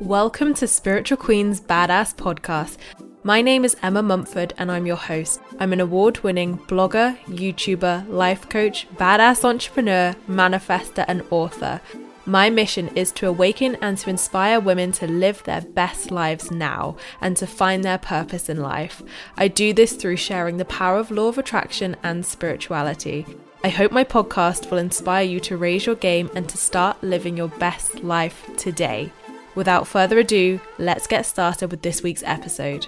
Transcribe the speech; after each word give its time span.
Welcome 0.00 0.54
to 0.54 0.66
Spiritual 0.66 1.18
Queen's 1.18 1.60
Badass 1.60 2.16
Podcast. 2.16 2.78
My 3.22 3.40
name 3.40 3.64
is 3.64 3.76
Emma 3.80 4.02
Mumford 4.02 4.52
and 4.58 4.70
I'm 4.72 4.86
your 4.86 4.96
host. 4.96 5.40
I'm 5.60 5.72
an 5.72 5.80
award 5.80 6.18
winning 6.24 6.58
blogger, 6.58 7.16
YouTuber, 7.26 8.08
life 8.08 8.48
coach, 8.48 8.88
badass 8.96 9.44
entrepreneur, 9.44 10.16
manifester, 10.28 11.04
and 11.06 11.22
author. 11.30 11.80
My 12.26 12.50
mission 12.50 12.88
is 12.96 13.12
to 13.12 13.28
awaken 13.28 13.76
and 13.76 13.96
to 13.98 14.10
inspire 14.10 14.58
women 14.58 14.90
to 14.92 15.06
live 15.06 15.44
their 15.44 15.60
best 15.60 16.10
lives 16.10 16.50
now 16.50 16.96
and 17.20 17.36
to 17.36 17.46
find 17.46 17.84
their 17.84 17.98
purpose 17.98 18.48
in 18.48 18.60
life. 18.60 19.00
I 19.36 19.46
do 19.46 19.72
this 19.72 19.92
through 19.92 20.16
sharing 20.16 20.56
the 20.56 20.64
power 20.64 20.98
of 20.98 21.12
law 21.12 21.28
of 21.28 21.38
attraction 21.38 21.96
and 22.02 22.26
spirituality. 22.26 23.26
I 23.62 23.68
hope 23.68 23.92
my 23.92 24.04
podcast 24.04 24.72
will 24.72 24.78
inspire 24.78 25.24
you 25.24 25.38
to 25.40 25.56
raise 25.56 25.86
your 25.86 25.94
game 25.94 26.30
and 26.34 26.48
to 26.48 26.58
start 26.58 27.02
living 27.02 27.36
your 27.36 27.48
best 27.48 28.02
life 28.02 28.50
today. 28.56 29.12
Without 29.54 29.86
further 29.86 30.18
ado, 30.18 30.60
let's 30.78 31.06
get 31.06 31.26
started 31.26 31.70
with 31.70 31.82
this 31.82 32.02
week's 32.02 32.22
episode. 32.24 32.86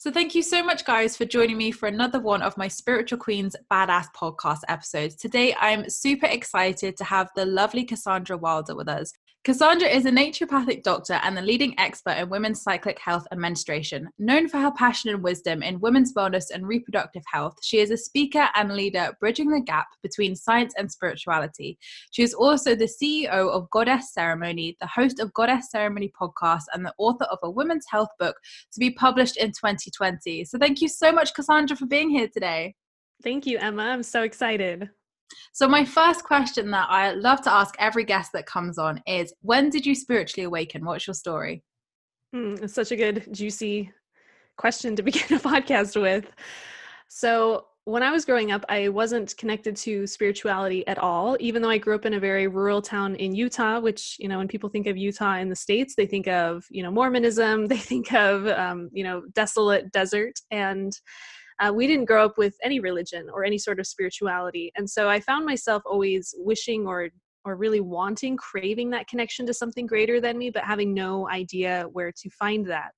So, 0.00 0.12
thank 0.12 0.36
you 0.36 0.44
so 0.44 0.62
much, 0.62 0.84
guys, 0.84 1.16
for 1.16 1.24
joining 1.24 1.56
me 1.56 1.72
for 1.72 1.88
another 1.88 2.20
one 2.20 2.40
of 2.40 2.56
my 2.56 2.68
Spiritual 2.68 3.18
Queens 3.18 3.56
Badass 3.68 4.06
podcast 4.16 4.60
episodes. 4.68 5.16
Today, 5.16 5.56
I'm 5.58 5.90
super 5.90 6.26
excited 6.26 6.96
to 6.98 7.02
have 7.02 7.30
the 7.34 7.44
lovely 7.44 7.82
Cassandra 7.82 8.36
Wilder 8.36 8.76
with 8.76 8.88
us. 8.88 9.12
Cassandra 9.48 9.88
is 9.88 10.04
a 10.04 10.10
naturopathic 10.10 10.82
doctor 10.82 11.14
and 11.22 11.34
the 11.34 11.40
leading 11.40 11.72
expert 11.78 12.18
in 12.18 12.28
women's 12.28 12.60
cyclic 12.60 12.98
health 12.98 13.26
and 13.30 13.40
menstruation. 13.40 14.06
Known 14.18 14.46
for 14.46 14.58
her 14.58 14.72
passion 14.72 15.08
and 15.08 15.22
wisdom 15.22 15.62
in 15.62 15.80
women's 15.80 16.12
wellness 16.12 16.50
and 16.52 16.66
reproductive 16.66 17.22
health, 17.32 17.56
she 17.62 17.78
is 17.78 17.90
a 17.90 17.96
speaker 17.96 18.48
and 18.56 18.74
leader 18.74 19.16
bridging 19.20 19.48
the 19.48 19.60
gap 19.60 19.86
between 20.02 20.36
science 20.36 20.74
and 20.76 20.92
spirituality. 20.92 21.78
She 22.10 22.22
is 22.22 22.34
also 22.34 22.74
the 22.74 22.90
CEO 23.02 23.30
of 23.30 23.70
Goddess 23.70 24.12
Ceremony, 24.12 24.76
the 24.82 24.86
host 24.86 25.18
of 25.18 25.32
Goddess 25.32 25.70
Ceremony 25.70 26.12
podcast, 26.20 26.64
and 26.74 26.84
the 26.84 26.92
author 26.98 27.24
of 27.26 27.38
a 27.42 27.50
women's 27.50 27.86
health 27.88 28.10
book 28.18 28.36
to 28.74 28.80
be 28.80 28.90
published 28.90 29.38
in 29.38 29.52
2020. 29.90 30.44
So 30.44 30.58
thank 30.58 30.80
you 30.80 30.88
so 30.88 31.12
much, 31.12 31.34
Cassandra, 31.34 31.76
for 31.76 31.86
being 31.86 32.10
here 32.10 32.28
today. 32.28 32.74
Thank 33.22 33.46
you, 33.46 33.58
Emma. 33.58 33.82
I'm 33.82 34.02
so 34.02 34.22
excited. 34.22 34.90
So, 35.52 35.68
my 35.68 35.84
first 35.84 36.24
question 36.24 36.70
that 36.70 36.86
I 36.88 37.12
love 37.12 37.42
to 37.42 37.52
ask 37.52 37.74
every 37.78 38.04
guest 38.04 38.32
that 38.32 38.46
comes 38.46 38.78
on 38.78 39.02
is 39.06 39.34
when 39.42 39.70
did 39.70 39.84
you 39.84 39.94
spiritually 39.94 40.44
awaken? 40.44 40.84
What's 40.84 41.06
your 41.06 41.14
story? 41.14 41.62
Mm, 42.34 42.62
it's 42.62 42.74
such 42.74 42.92
a 42.92 42.96
good, 42.96 43.28
juicy 43.32 43.92
question 44.56 44.96
to 44.96 45.02
begin 45.02 45.22
a 45.36 45.40
podcast 45.40 46.00
with. 46.00 46.26
So, 47.08 47.66
when 47.88 48.02
I 48.02 48.10
was 48.10 48.26
growing 48.26 48.52
up, 48.52 48.66
I 48.68 48.90
wasn't 48.90 49.34
connected 49.38 49.74
to 49.76 50.06
spirituality 50.06 50.86
at 50.86 50.98
all, 50.98 51.38
even 51.40 51.62
though 51.62 51.70
I 51.70 51.78
grew 51.78 51.94
up 51.94 52.04
in 52.04 52.12
a 52.12 52.20
very 52.20 52.46
rural 52.46 52.82
town 52.82 53.14
in 53.14 53.34
Utah, 53.34 53.80
which, 53.80 54.16
you 54.18 54.28
know, 54.28 54.36
when 54.36 54.46
people 54.46 54.68
think 54.68 54.86
of 54.86 54.98
Utah 54.98 55.36
in 55.36 55.48
the 55.48 55.56
States, 55.56 55.94
they 55.96 56.04
think 56.04 56.28
of, 56.28 56.66
you 56.68 56.82
know, 56.82 56.90
Mormonism, 56.90 57.64
they 57.68 57.78
think 57.78 58.12
of, 58.12 58.46
um, 58.48 58.90
you 58.92 59.02
know, 59.02 59.22
desolate 59.32 59.90
desert. 59.90 60.34
And 60.50 60.92
uh, 61.60 61.72
we 61.72 61.86
didn't 61.86 62.04
grow 62.04 62.26
up 62.26 62.36
with 62.36 62.54
any 62.62 62.78
religion 62.78 63.30
or 63.32 63.42
any 63.42 63.56
sort 63.56 63.80
of 63.80 63.86
spirituality 63.86 64.70
and 64.76 64.88
so 64.88 65.08
i 65.08 65.18
found 65.18 65.44
myself 65.44 65.82
always 65.84 66.32
wishing 66.38 66.86
or 66.86 67.08
or 67.44 67.56
really 67.56 67.80
wanting 67.80 68.36
craving 68.36 68.90
that 68.90 69.08
connection 69.08 69.44
to 69.44 69.52
something 69.52 69.84
greater 69.84 70.20
than 70.20 70.38
me 70.38 70.50
but 70.50 70.62
having 70.62 70.94
no 70.94 71.28
idea 71.28 71.84
where 71.92 72.12
to 72.12 72.30
find 72.30 72.64
that 72.64 72.94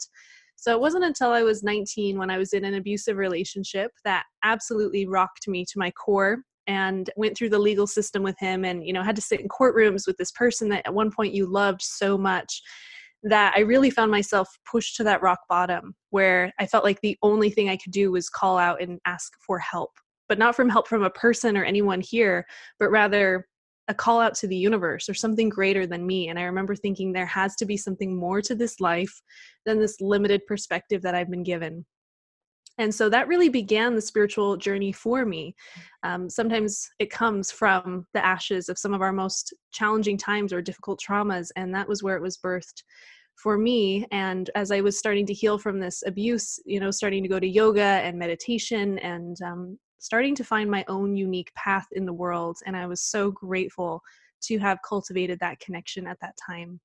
so 0.60 0.72
it 0.72 0.81
wasn't 0.81 1.04
until 1.04 1.31
i 1.31 1.43
was 1.43 1.62
19 1.62 2.19
when 2.19 2.31
i 2.31 2.38
was 2.38 2.53
in 2.53 2.65
an 2.65 2.75
abusive 2.75 3.16
relationship 3.16 3.91
that 4.04 4.25
absolutely 4.44 5.06
rocked 5.06 5.48
me 5.48 5.65
to 5.65 5.78
my 5.78 5.91
core 5.93 6.43
and 6.66 7.10
went 7.16 7.37
through 7.37 7.48
the 7.48 7.59
legal 7.59 7.87
system 7.87 8.22
with 8.22 8.38
him 8.38 8.65
and 8.65 8.87
you 8.87 8.93
know 8.93 9.03
had 9.03 9.16
to 9.16 9.22
sit 9.22 9.41
in 9.41 9.48
courtrooms 9.48 10.06
with 10.06 10.16
this 10.16 10.31
person 10.32 10.69
that 10.69 10.87
at 10.87 10.94
one 10.94 11.10
point 11.10 11.34
you 11.34 11.47
loved 11.47 11.82
so 11.82 12.16
much 12.16 12.62
that 13.22 13.53
I 13.54 13.60
really 13.60 13.91
found 13.91 14.10
myself 14.10 14.48
pushed 14.71 14.97
to 14.97 15.04
that 15.04 15.22
rock 15.22 15.41
bottom 15.48 15.94
where 16.10 16.53
I 16.59 16.66
felt 16.66 16.84
like 16.84 17.00
the 17.00 17.19
only 17.22 17.50
thing 17.50 17.69
I 17.69 17.77
could 17.77 17.92
do 17.92 18.10
was 18.10 18.31
call 18.31 18.56
out 18.56 18.81
and 18.81 18.98
ask 19.04 19.32
for 19.47 19.59
help, 19.59 19.91
but 20.28 20.38
not 20.38 20.56
from 20.56 20.69
help 20.69 20.88
from 20.88 21.03
a 21.03 21.10
person 21.10 21.56
or 21.56 21.65
anyone 21.65 22.00
here, 22.00 22.47
but 22.78 22.91
rather 22.91 23.47
a 23.90 23.94
call 23.94 24.20
out 24.20 24.34
to 24.36 24.46
the 24.46 24.56
universe 24.56 25.08
or 25.08 25.14
something 25.14 25.48
greater 25.48 25.84
than 25.84 26.06
me. 26.06 26.28
And 26.28 26.38
I 26.38 26.44
remember 26.44 26.76
thinking 26.76 27.12
there 27.12 27.26
has 27.26 27.56
to 27.56 27.66
be 27.66 27.76
something 27.76 28.16
more 28.16 28.40
to 28.40 28.54
this 28.54 28.80
life 28.80 29.20
than 29.66 29.80
this 29.80 30.00
limited 30.00 30.46
perspective 30.46 31.02
that 31.02 31.16
I've 31.16 31.28
been 31.28 31.42
given. 31.42 31.84
And 32.78 32.94
so 32.94 33.08
that 33.10 33.26
really 33.26 33.48
began 33.48 33.94
the 33.96 34.00
spiritual 34.00 34.56
journey 34.56 34.92
for 34.92 35.26
me. 35.26 35.56
Um, 36.04 36.30
sometimes 36.30 36.88
it 37.00 37.10
comes 37.10 37.50
from 37.50 38.06
the 38.14 38.24
ashes 38.24 38.68
of 38.68 38.78
some 38.78 38.94
of 38.94 39.02
our 39.02 39.12
most 39.12 39.52
challenging 39.72 40.16
times 40.16 40.52
or 40.52 40.62
difficult 40.62 41.00
traumas, 41.06 41.48
and 41.56 41.74
that 41.74 41.88
was 41.88 42.02
where 42.02 42.16
it 42.16 42.22
was 42.22 42.38
birthed 42.38 42.84
for 43.34 43.58
me. 43.58 44.06
And 44.12 44.50
as 44.54 44.70
I 44.70 44.82
was 44.82 44.98
starting 44.98 45.26
to 45.26 45.34
heal 45.34 45.58
from 45.58 45.80
this 45.80 46.04
abuse, 46.06 46.60
you 46.64 46.78
know, 46.78 46.92
starting 46.92 47.24
to 47.24 47.28
go 47.28 47.40
to 47.40 47.46
yoga 47.46 47.82
and 47.82 48.16
meditation 48.16 48.98
and 49.00 49.36
um, 49.44 49.78
starting 50.00 50.34
to 50.34 50.44
find 50.44 50.68
my 50.70 50.84
own 50.88 51.14
unique 51.14 51.54
path 51.54 51.86
in 51.92 52.04
the 52.04 52.12
world. 52.12 52.58
And 52.66 52.76
I 52.76 52.86
was 52.86 53.00
so 53.00 53.30
grateful 53.30 54.02
to 54.42 54.58
have 54.58 54.78
cultivated 54.86 55.38
that 55.40 55.60
connection 55.60 56.06
at 56.06 56.18
that 56.20 56.34
time. 56.44 56.80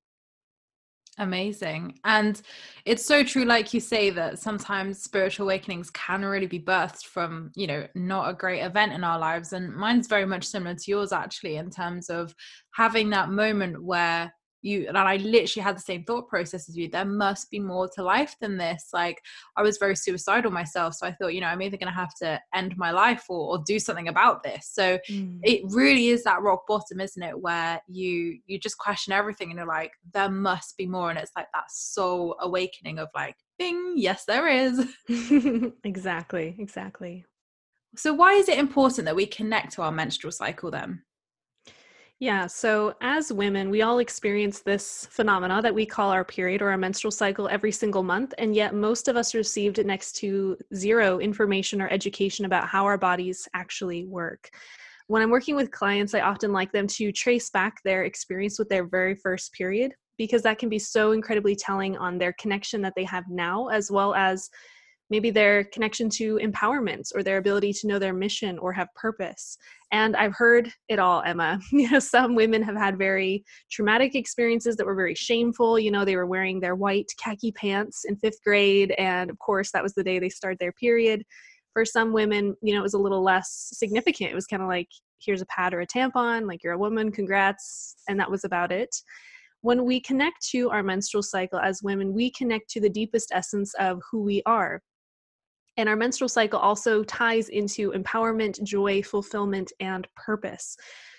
Amazing. 1.18 1.98
And 2.04 2.42
it's 2.84 3.04
so 3.04 3.24
true, 3.24 3.46
like 3.46 3.72
you 3.72 3.80
say, 3.80 4.10
that 4.10 4.38
sometimes 4.38 5.02
spiritual 5.02 5.46
awakenings 5.46 5.88
can 5.90 6.22
really 6.22 6.46
be 6.46 6.60
birthed 6.60 7.04
from, 7.04 7.52
you 7.54 7.66
know, 7.66 7.86
not 7.94 8.28
a 8.28 8.34
great 8.34 8.60
event 8.60 8.92
in 8.92 9.02
our 9.02 9.18
lives. 9.18 9.54
And 9.54 9.74
mine's 9.74 10.08
very 10.08 10.26
much 10.26 10.44
similar 10.44 10.74
to 10.74 10.90
yours, 10.90 11.12
actually, 11.12 11.56
in 11.56 11.70
terms 11.70 12.10
of 12.10 12.34
having 12.74 13.08
that 13.10 13.30
moment 13.30 13.82
where 13.82 14.30
you 14.62 14.86
and 14.88 14.96
I 14.96 15.16
literally 15.16 15.62
had 15.62 15.76
the 15.76 15.80
same 15.80 16.04
thought 16.04 16.28
process 16.28 16.68
as 16.68 16.76
you. 16.76 16.88
There 16.88 17.04
must 17.04 17.50
be 17.50 17.60
more 17.60 17.88
to 17.94 18.02
life 18.02 18.34
than 18.40 18.56
this. 18.56 18.88
Like 18.92 19.20
I 19.56 19.62
was 19.62 19.78
very 19.78 19.96
suicidal 19.96 20.50
myself, 20.50 20.94
so 20.94 21.06
I 21.06 21.12
thought, 21.12 21.34
you 21.34 21.40
know, 21.40 21.46
I'm 21.46 21.62
either 21.62 21.76
going 21.76 21.92
to 21.92 21.98
have 21.98 22.14
to 22.22 22.40
end 22.54 22.76
my 22.76 22.90
life 22.90 23.24
or, 23.28 23.56
or 23.56 23.62
do 23.66 23.78
something 23.78 24.08
about 24.08 24.42
this. 24.42 24.70
So 24.72 24.98
mm. 25.08 25.38
it 25.42 25.62
really 25.70 26.08
is 26.08 26.24
that 26.24 26.42
rock 26.42 26.66
bottom, 26.66 27.00
isn't 27.00 27.22
it, 27.22 27.38
where 27.38 27.80
you 27.88 28.38
you 28.46 28.58
just 28.58 28.78
question 28.78 29.12
everything 29.12 29.50
and 29.50 29.58
you're 29.58 29.66
like, 29.66 29.92
there 30.12 30.30
must 30.30 30.76
be 30.76 30.86
more, 30.86 31.10
and 31.10 31.18
it's 31.18 31.32
like 31.36 31.48
that 31.54 31.70
soul 31.70 32.36
awakening 32.40 32.98
of 32.98 33.08
like, 33.14 33.36
bing, 33.58 33.94
yes, 33.96 34.24
there 34.24 34.48
is. 34.48 34.84
exactly, 35.84 36.56
exactly. 36.58 37.24
So 37.96 38.12
why 38.12 38.34
is 38.34 38.48
it 38.48 38.58
important 38.58 39.06
that 39.06 39.16
we 39.16 39.26
connect 39.26 39.72
to 39.74 39.82
our 39.82 39.92
menstrual 39.92 40.32
cycle 40.32 40.70
then? 40.70 41.02
Yeah, 42.18 42.46
so 42.46 42.94
as 43.02 43.30
women, 43.30 43.68
we 43.68 43.82
all 43.82 43.98
experience 43.98 44.60
this 44.60 45.06
phenomena 45.10 45.60
that 45.60 45.74
we 45.74 45.84
call 45.84 46.10
our 46.10 46.24
period 46.24 46.62
or 46.62 46.70
our 46.70 46.78
menstrual 46.78 47.10
cycle 47.10 47.46
every 47.46 47.72
single 47.72 48.02
month, 48.02 48.32
and 48.38 48.54
yet 48.54 48.74
most 48.74 49.08
of 49.08 49.16
us 49.16 49.34
received 49.34 49.84
next 49.84 50.12
to 50.16 50.56
zero 50.74 51.18
information 51.18 51.82
or 51.82 51.90
education 51.90 52.46
about 52.46 52.68
how 52.68 52.86
our 52.86 52.96
bodies 52.96 53.46
actually 53.52 54.06
work. 54.06 54.48
When 55.08 55.20
I'm 55.20 55.28
working 55.28 55.56
with 55.56 55.70
clients, 55.70 56.14
I 56.14 56.20
often 56.20 56.54
like 56.54 56.72
them 56.72 56.86
to 56.86 57.12
trace 57.12 57.50
back 57.50 57.82
their 57.84 58.04
experience 58.04 58.58
with 58.58 58.70
their 58.70 58.86
very 58.86 59.14
first 59.14 59.52
period 59.52 59.92
because 60.16 60.40
that 60.42 60.58
can 60.58 60.70
be 60.70 60.78
so 60.78 61.12
incredibly 61.12 61.54
telling 61.54 61.98
on 61.98 62.16
their 62.16 62.32
connection 62.40 62.80
that 62.80 62.94
they 62.96 63.04
have 63.04 63.24
now, 63.28 63.68
as 63.68 63.90
well 63.90 64.14
as 64.14 64.48
maybe 65.10 65.30
their 65.30 65.64
connection 65.64 66.08
to 66.10 66.38
empowerment 66.42 67.10
or 67.14 67.22
their 67.22 67.36
ability 67.36 67.72
to 67.72 67.86
know 67.86 67.98
their 67.98 68.12
mission 68.12 68.58
or 68.58 68.72
have 68.72 68.92
purpose. 68.94 69.56
And 69.92 70.16
I've 70.16 70.34
heard 70.34 70.70
it 70.88 70.98
all, 70.98 71.22
Emma. 71.22 71.60
You 71.70 71.90
know, 71.90 71.98
some 71.98 72.34
women 72.34 72.62
have 72.62 72.76
had 72.76 72.98
very 72.98 73.44
traumatic 73.70 74.14
experiences 74.14 74.76
that 74.76 74.86
were 74.86 74.94
very 74.94 75.14
shameful. 75.14 75.78
You 75.78 75.90
know, 75.90 76.04
they 76.04 76.16
were 76.16 76.26
wearing 76.26 76.58
their 76.58 76.74
white 76.74 77.10
khaki 77.22 77.52
pants 77.52 78.04
in 78.04 78.16
fifth 78.16 78.42
grade, 78.42 78.92
and 78.98 79.30
of 79.30 79.38
course, 79.38 79.70
that 79.72 79.82
was 79.82 79.94
the 79.94 80.04
day 80.04 80.18
they 80.18 80.28
started 80.28 80.58
their 80.58 80.72
period. 80.72 81.22
For 81.72 81.84
some 81.84 82.12
women, 82.12 82.56
you 82.62 82.72
know, 82.72 82.80
it 82.80 82.82
was 82.82 82.94
a 82.94 82.98
little 82.98 83.22
less 83.22 83.68
significant. 83.74 84.32
It 84.32 84.34
was 84.34 84.46
kind 84.46 84.62
of 84.62 84.68
like, 84.68 84.88
here's 85.18 85.42
a 85.42 85.46
pad 85.46 85.74
or 85.74 85.82
a 85.82 85.86
tampon, 85.86 86.46
like 86.48 86.62
you're 86.64 86.72
a 86.72 86.78
woman, 86.78 87.12
congrats, 87.12 87.96
and 88.08 88.18
that 88.18 88.30
was 88.30 88.44
about 88.44 88.72
it 88.72 88.94
when 89.62 89.84
we 89.84 90.00
connect 90.00 90.46
to 90.48 90.70
our 90.70 90.82
menstrual 90.82 91.24
cycle 91.24 91.58
as 91.58 91.82
women, 91.82 92.14
we 92.14 92.30
connect 92.30 92.70
to 92.70 92.80
the 92.80 92.88
deepest 92.88 93.32
essence 93.32 93.74
of 93.80 94.00
who 94.08 94.22
we 94.22 94.40
are. 94.46 94.80
And 95.76 95.88
our 95.88 95.96
menstrual 95.96 96.28
cycle 96.28 96.58
also 96.58 97.04
ties 97.04 97.48
into 97.48 97.92
empowerment, 97.92 98.62
joy, 98.62 99.02
fulfillment, 99.02 99.72
and 99.80 100.06
purpose. 100.16 100.76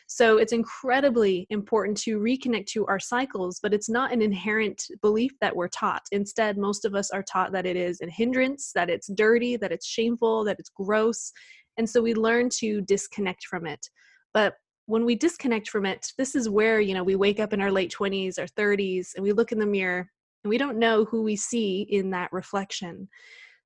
So 0.10 0.38
it's 0.38 0.54
incredibly 0.54 1.46
important 1.50 1.98
to 2.00 2.18
reconnect 2.18 2.68
to 2.68 2.86
our 2.88 3.00
cycles, 3.00 3.60
but 3.62 3.74
it's 3.74 3.90
not 3.90 4.14
an 4.14 4.22
inherent 4.22 4.86
belief 5.02 5.34
that 5.42 5.54
we're 5.54 5.68
taught. 5.68 6.04
Instead, 6.14 6.58
most 6.58 6.86
of 6.86 6.96
us 6.96 7.12
are 7.12 7.24
taught 7.24 7.52
that 7.52 7.66
it 7.66 7.76
is 7.76 8.00
a 8.00 8.10
hindrance, 8.10 8.72
that 8.74 8.90
it's 8.90 9.08
dirty, 9.08 9.58
that 9.58 9.74
it's 9.74 9.86
shameful, 9.86 10.46
that 10.46 10.60
it's 10.60 10.70
gross. 10.70 11.34
And 11.76 11.90
so 11.90 12.02
we 12.02 12.14
learn 12.14 12.50
to 12.60 12.82
disconnect 12.82 13.46
from 13.48 13.68
it. 13.68 13.90
But 14.34 14.56
when 14.86 15.04
we 15.04 15.16
disconnect 15.16 15.70
from 15.70 15.86
it, 15.86 16.14
this 16.18 16.36
is 16.36 16.48
where, 16.48 16.80
you 16.80 16.94
know, 16.94 17.04
we 17.04 17.16
wake 17.18 17.42
up 17.42 17.52
in 17.52 17.60
our 17.60 17.72
late 17.72 17.94
20s 17.94 18.40
or 18.40 18.48
30s 18.48 19.10
and 19.16 19.24
we 19.24 19.34
look 19.34 19.52
in 19.52 19.60
the 19.60 19.66
mirror 19.66 20.10
and 20.44 20.50
we 20.50 20.58
don't 20.58 20.80
know 20.80 21.04
who 21.04 21.22
we 21.22 21.36
see 21.36 21.82
in 21.90 22.12
that 22.12 22.32
reflection. 22.32 23.10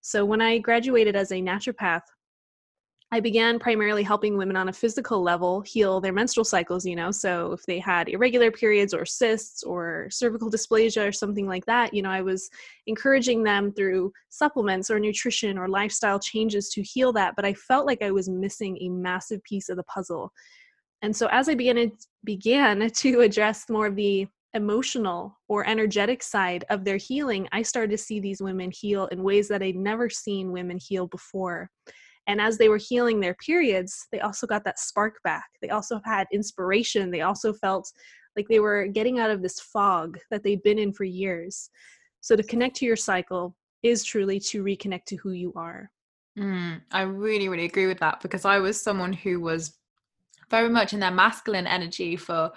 So 0.01 0.25
when 0.25 0.41
I 0.41 0.57
graduated 0.57 1.15
as 1.15 1.31
a 1.31 1.35
naturopath, 1.35 2.01
I 3.13 3.19
began 3.19 3.59
primarily 3.59 4.03
helping 4.03 4.37
women 4.37 4.55
on 4.55 4.69
a 4.69 4.73
physical 4.73 5.21
level 5.21 5.59
heal 5.61 5.99
their 5.99 6.13
menstrual 6.13 6.45
cycles, 6.45 6.85
you 6.85 6.95
know. 6.95 7.11
So 7.11 7.51
if 7.51 7.63
they 7.65 7.77
had 7.77 8.07
irregular 8.07 8.51
periods 8.51 8.93
or 8.93 9.05
cysts 9.05 9.63
or 9.63 10.07
cervical 10.09 10.49
dysplasia 10.49 11.09
or 11.09 11.11
something 11.11 11.45
like 11.45 11.65
that, 11.65 11.93
you 11.93 12.01
know, 12.01 12.09
I 12.09 12.21
was 12.21 12.49
encouraging 12.87 13.43
them 13.43 13.73
through 13.73 14.13
supplements 14.29 14.89
or 14.89 14.97
nutrition 14.97 15.57
or 15.57 15.67
lifestyle 15.67 16.19
changes 16.19 16.69
to 16.69 16.81
heal 16.81 17.11
that. 17.13 17.35
But 17.35 17.43
I 17.43 17.53
felt 17.53 17.85
like 17.85 18.01
I 18.01 18.11
was 18.11 18.29
missing 18.29 18.77
a 18.79 18.87
massive 18.87 19.43
piece 19.43 19.67
of 19.67 19.75
the 19.75 19.83
puzzle. 19.83 20.31
And 21.01 21.13
so 21.13 21.27
as 21.31 21.49
I 21.49 21.55
began 21.55 21.91
began 22.23 22.89
to 22.95 23.19
address 23.19 23.69
more 23.69 23.87
of 23.87 23.97
the 23.97 24.25
emotional 24.53 25.39
or 25.47 25.67
energetic 25.67 26.21
side 26.21 26.65
of 26.69 26.83
their 26.83 26.97
healing, 26.97 27.47
I 27.51 27.61
started 27.61 27.91
to 27.91 27.97
see 27.97 28.19
these 28.19 28.41
women 28.41 28.71
heal 28.71 29.07
in 29.07 29.23
ways 29.23 29.47
that 29.47 29.63
I'd 29.63 29.75
never 29.75 30.09
seen 30.09 30.51
women 30.51 30.77
heal 30.81 31.07
before. 31.07 31.69
And 32.27 32.39
as 32.39 32.57
they 32.57 32.69
were 32.69 32.77
healing 32.77 33.19
their 33.19 33.35
periods, 33.35 34.07
they 34.11 34.19
also 34.19 34.45
got 34.45 34.63
that 34.65 34.79
spark 34.79 35.15
back. 35.23 35.45
They 35.61 35.69
also 35.69 35.99
had 36.05 36.27
inspiration. 36.31 37.11
They 37.11 37.21
also 37.21 37.53
felt 37.53 37.91
like 38.35 38.47
they 38.47 38.59
were 38.59 38.87
getting 38.87 39.19
out 39.19 39.31
of 39.31 39.41
this 39.41 39.59
fog 39.59 40.17
that 40.29 40.43
they'd 40.43 40.63
been 40.63 40.79
in 40.79 40.93
for 40.93 41.03
years. 41.03 41.69
So 42.21 42.35
to 42.35 42.43
connect 42.43 42.75
to 42.77 42.85
your 42.85 42.95
cycle 42.95 43.55
is 43.83 44.03
truly 44.03 44.39
to 44.39 44.63
reconnect 44.63 45.05
to 45.07 45.15
who 45.17 45.31
you 45.31 45.51
are. 45.55 45.89
Mm, 46.37 46.81
I 46.91 47.01
really, 47.01 47.49
really 47.49 47.65
agree 47.65 47.87
with 47.87 47.99
that 47.99 48.21
because 48.21 48.45
I 48.45 48.59
was 48.59 48.79
someone 48.79 49.11
who 49.11 49.41
was 49.41 49.77
very 50.49 50.69
much 50.69 50.93
in 50.93 50.99
their 50.99 51.11
masculine 51.11 51.67
energy 51.67 52.15
for 52.15 52.51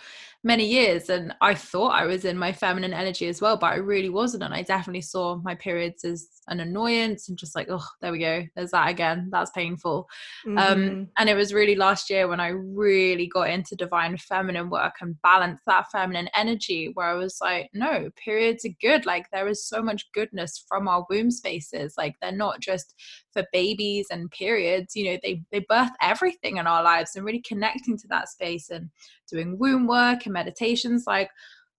many 0.45 0.67
years 0.67 1.09
and 1.09 1.35
i 1.41 1.55
thought 1.55 1.89
i 1.89 2.05
was 2.05 2.27
in 2.27 2.37
my 2.37 2.53
feminine 2.53 2.93
energy 2.93 3.27
as 3.29 3.41
well 3.41 3.57
but 3.57 3.73
i 3.73 3.77
really 3.77 4.11
wasn't 4.11 4.43
and 4.43 4.53
i 4.53 4.63
definitely 4.63 5.01
saw 5.01 5.37
my 5.37 5.55
periods 5.55 6.05
as 6.05 6.29
an 6.49 6.61
annoyance 6.61 7.31
and 7.31 7.39
just 7.39 7.57
like 7.57 7.67
oh 7.71 7.85
there 8.03 8.13
we 8.13 8.19
go 8.19 8.45
there's 8.55 8.71
that 8.71 8.91
again 8.91 9.29
that's 9.33 9.51
painful 9.53 10.07
um, 10.47 10.55
mm-hmm. 10.55 10.73
um, 10.73 11.09
and 11.19 11.31
it 11.31 11.35
was 11.35 11.55
really 11.55 11.75
last 11.75 12.11
year 12.11 12.29
when 12.29 12.41
i 12.41 12.49
really 12.49 13.27
got 13.27 13.49
into 13.49 13.75
divine 13.75 14.19
feminine 14.19 14.69
work 14.69 14.95
and 15.01 15.21
balanced 15.23 15.63
that 15.67 15.91
feminine 15.91 16.29
energy 16.35 16.91
where 16.93 17.07
i 17.07 17.15
was 17.15 17.39
like 17.41 17.71
no 17.73 18.11
periods 18.23 18.67
are 18.67 18.77
good 18.83 19.07
like 19.07 19.27
there 19.33 19.49
is 19.49 19.67
so 19.67 19.83
much 19.83 20.13
goodness 20.13 20.63
from 20.69 20.87
our 20.87 21.07
womb 21.09 21.31
spaces 21.31 21.95
like 21.97 22.15
they're 22.21 22.31
not 22.33 22.61
just 22.61 22.95
for 23.33 23.45
babies 23.51 24.07
and 24.11 24.31
periods 24.31 24.95
you 24.95 25.11
know 25.11 25.19
they 25.23 25.43
they 25.51 25.61
birth 25.71 25.91
everything 26.03 26.59
in 26.59 26.67
our 26.67 26.83
lives 26.83 27.17
and 27.17 27.25
really 27.25 27.41
connecting 27.41 27.97
to 27.97 28.07
that 28.09 28.29
space 28.29 28.69
and 28.69 28.91
doing 29.31 29.59
womb 29.59 29.87
work 29.87 30.25
and 30.25 30.33
meditations 30.33 31.05
like 31.07 31.31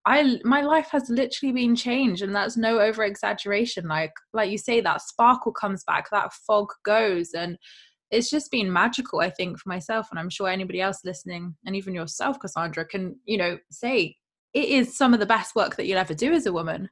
I 0.05 0.39
my 0.43 0.61
life 0.61 0.89
has 0.91 1.09
literally 1.09 1.51
been 1.51 1.75
changed 1.75 2.21
and 2.21 2.35
that's 2.35 2.57
no 2.57 2.79
over 2.79 3.03
exaggeration. 3.03 3.87
Like 3.87 4.13
like 4.33 4.51
you 4.51 4.57
say 4.57 4.79
that 4.81 5.01
sparkle 5.01 5.51
comes 5.51 5.83
back 5.83 6.09
that 6.11 6.31
fog 6.33 6.67
goes 6.83 7.31
and 7.33 7.57
it's 8.11 8.29
just 8.29 8.51
been 8.51 8.71
magical 8.71 9.19
I 9.19 9.31
think 9.31 9.57
for 9.59 9.67
myself 9.67 10.07
and 10.11 10.19
I'm 10.19 10.29
sure 10.29 10.47
anybody 10.47 10.79
else 10.79 10.99
listening 11.03 11.55
and 11.65 11.75
even 11.75 11.95
yourself 11.95 12.39
Cassandra 12.39 12.85
can 12.85 13.15
you 13.25 13.37
know 13.37 13.57
say 13.71 14.15
it 14.53 14.69
is 14.69 14.95
some 14.95 15.13
of 15.13 15.19
the 15.19 15.25
best 15.25 15.55
work 15.55 15.75
that 15.75 15.85
you'll 15.85 15.97
ever 15.97 16.13
do 16.13 16.31
as 16.31 16.45
a 16.45 16.53
woman. 16.53 16.89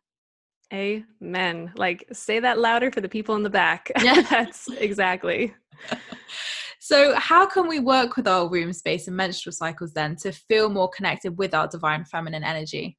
Amen. 0.74 1.72
Like 1.78 2.06
say 2.12 2.40
that 2.40 2.58
louder 2.58 2.92
for 2.92 3.00
the 3.00 3.08
people 3.08 3.36
in 3.36 3.44
the 3.44 3.50
back. 3.50 3.92
Yeah. 4.02 4.22
That's 4.30 4.70
exactly 4.70 5.54
So, 6.86 7.16
how 7.16 7.46
can 7.46 7.70
we 7.70 7.80
work 7.80 8.18
with 8.18 8.28
our 8.28 8.46
womb 8.46 8.74
space 8.74 9.08
and 9.08 9.16
menstrual 9.16 9.54
cycles 9.54 9.94
then 9.94 10.18
to 10.18 10.34
feel 10.34 10.68
more 10.68 10.90
connected 10.90 11.38
with 11.38 11.54
our 11.54 11.66
divine 11.66 12.04
feminine 12.04 12.44
energy? 12.44 12.98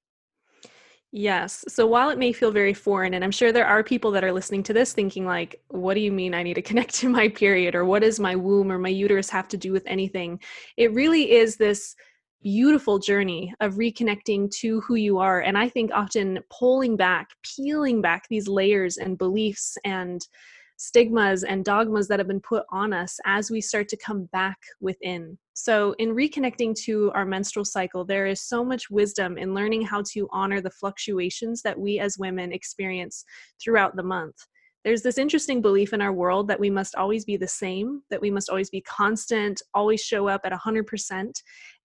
Yes. 1.12 1.66
So 1.69 1.86
while 1.86 2.08
it 2.08 2.16
may 2.16 2.32
feel 2.32 2.50
very 2.50 2.72
foreign, 2.72 3.12
and 3.12 3.22
I'm 3.22 3.31
sure 3.31 3.52
there 3.52 3.66
are 3.66 3.84
people 3.84 4.10
that 4.12 4.25
are 4.25 4.32
listening 4.32 4.62
to 4.62 4.72
this 4.72 4.94
thinking, 4.94 5.26
like, 5.26 5.60
what 5.69 5.92
do 5.92 6.00
you 6.00 6.12
mean 6.12 6.32
I 6.32 6.42
need 6.42 6.54
to 6.54 6.62
connect 6.70 6.94
to 6.94 7.10
my 7.10 7.28
period? 7.28 7.75
Or 7.75 7.84
what 7.84 8.00
does 8.00 8.19
my 8.19 8.34
womb 8.34 8.72
or 8.72 8.78
my 8.78 8.88
uterus 8.88 9.28
have 9.28 9.48
to 9.48 9.58
do 9.58 9.70
with 9.70 9.86
anything? 9.86 10.40
It 10.78 10.94
really 10.94 11.32
is 11.32 11.58
this 11.58 11.94
beautiful 12.42 12.98
journey 12.98 13.52
of 13.60 13.75
reconnecting 13.75 14.50
to 14.60 14.81
who 14.81 14.94
you 14.94 15.19
are. 15.19 15.42
And 15.42 15.58
I 15.58 15.69
think 15.69 15.90
often 15.92 16.38
pulling 16.48 16.96
back, 16.96 17.28
peeling 17.42 18.00
back 18.00 18.28
these 18.31 18.48
layers 18.48 18.96
and 18.96 19.19
beliefs 19.19 19.76
and 19.84 20.26
stigmas 20.76 21.44
and 21.44 21.64
dogmas 21.64 22.08
that 22.08 22.18
have 22.18 22.28
been 22.28 22.40
put 22.40 22.64
on 22.70 22.92
us 22.92 23.18
as 23.24 23.50
we 23.50 23.60
start 23.60 23.88
to 23.88 23.96
come 23.96 24.24
back 24.26 24.58
within. 24.80 25.38
So, 25.54 25.94
in 25.98 26.14
reconnecting 26.14 26.74
to 26.84 27.12
our 27.12 27.24
menstrual 27.24 27.64
cycle, 27.64 28.04
there 28.04 28.26
is 28.26 28.40
so 28.40 28.64
much 28.64 28.90
wisdom 28.90 29.38
in 29.38 29.54
learning 29.54 29.82
how 29.82 30.02
to 30.12 30.28
honor 30.32 30.60
the 30.60 30.70
fluctuations 30.70 31.62
that 31.62 31.78
we 31.78 32.00
as 32.00 32.18
women 32.18 32.52
experience 32.52 33.24
throughout 33.62 33.96
the 33.96 34.02
month. 34.02 34.36
There's 34.84 35.02
this 35.02 35.16
interesting 35.16 35.62
belief 35.62 35.94
in 35.94 36.02
our 36.02 36.12
world 36.12 36.46
that 36.48 36.60
we 36.60 36.68
must 36.68 36.94
always 36.94 37.24
be 37.24 37.38
the 37.38 37.48
same, 37.48 38.02
that 38.10 38.20
we 38.20 38.30
must 38.30 38.50
always 38.50 38.68
be 38.68 38.82
constant, 38.82 39.62
always 39.72 40.02
show 40.02 40.28
up 40.28 40.42
at 40.44 40.52
100%. 40.52 41.32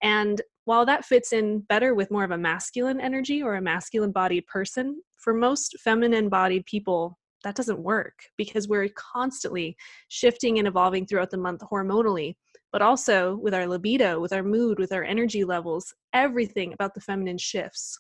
And 0.01 0.41
while 0.65 0.85
that 0.85 1.05
fits 1.05 1.31
in 1.31 1.59
better 1.61 1.95
with 1.95 2.11
more 2.11 2.25
of 2.25 2.31
a 2.31 2.37
masculine 2.37 2.99
energy 2.99 3.41
or 3.41 3.55
a 3.55 3.61
masculine 3.61 4.11
bodied 4.11 4.47
person, 4.47 5.01
for 5.17 5.33
most 5.33 5.77
feminine 5.79 6.27
bodied 6.27 6.65
people, 6.65 7.18
that 7.43 7.55
doesn't 7.55 7.81
work 7.81 8.15
because 8.37 8.67
we're 8.67 8.89
constantly 8.95 9.75
shifting 10.07 10.59
and 10.59 10.67
evolving 10.67 11.05
throughout 11.05 11.29
the 11.29 11.37
month 11.37 11.61
hormonally 11.71 12.35
but 12.71 12.81
also 12.81 13.35
with 13.37 13.53
our 13.53 13.67
libido 13.67 14.19
with 14.19 14.33
our 14.33 14.43
mood 14.43 14.79
with 14.79 14.91
our 14.91 15.03
energy 15.03 15.43
levels 15.43 15.93
everything 16.13 16.73
about 16.73 16.93
the 16.93 17.01
feminine 17.01 17.37
shifts 17.37 17.99